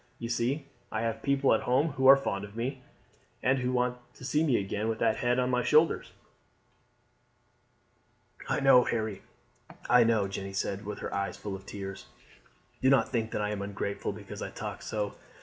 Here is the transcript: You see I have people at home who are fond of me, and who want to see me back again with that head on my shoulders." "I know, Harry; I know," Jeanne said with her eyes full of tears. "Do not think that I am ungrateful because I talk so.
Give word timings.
You 0.17 0.29
see 0.29 0.65
I 0.91 1.01
have 1.01 1.21
people 1.21 1.53
at 1.53 1.61
home 1.61 1.89
who 1.89 2.07
are 2.07 2.17
fond 2.17 2.43
of 2.43 2.55
me, 2.55 2.81
and 3.43 3.59
who 3.59 3.71
want 3.71 3.99
to 4.15 4.25
see 4.25 4.43
me 4.43 4.55
back 4.55 4.65
again 4.65 4.89
with 4.89 4.97
that 4.97 5.17
head 5.17 5.37
on 5.37 5.51
my 5.51 5.61
shoulders." 5.63 6.11
"I 8.49 8.61
know, 8.61 8.83
Harry; 8.83 9.21
I 9.87 10.03
know," 10.03 10.27
Jeanne 10.27 10.55
said 10.55 10.87
with 10.87 10.97
her 11.01 11.13
eyes 11.13 11.37
full 11.37 11.55
of 11.55 11.67
tears. 11.67 12.07
"Do 12.81 12.89
not 12.89 13.09
think 13.09 13.29
that 13.29 13.41
I 13.41 13.51
am 13.51 13.61
ungrateful 13.61 14.11
because 14.11 14.41
I 14.41 14.49
talk 14.49 14.81
so. 14.81 15.13